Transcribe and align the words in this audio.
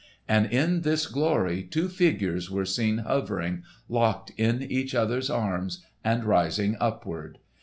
And 0.27 0.51
in 0.51 0.81
this 0.81 1.05
glory 1.05 1.61
two 1.61 1.87
figures 1.87 2.49
were 2.49 2.65
seen 2.65 3.03
hovering, 3.07 3.61
locked 3.87 4.31
in 4.35 4.63
each 4.63 4.95
other's 4.95 5.29
arms 5.29 5.85
and 6.03 6.23
rising 6.25 6.75
upward. 6.79 7.37